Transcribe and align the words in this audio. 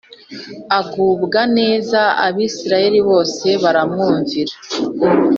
agubwa 0.79 1.41
neza 1.57 1.99
Abisirayeli 2.25 2.99
bose 3.09 3.47
baramwumvira 3.63 4.53